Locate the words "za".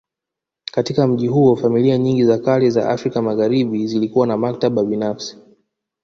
2.25-2.37, 2.69-2.89